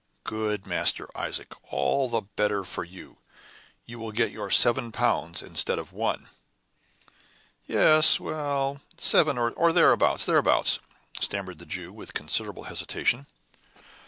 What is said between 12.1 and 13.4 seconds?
considerable hesitation.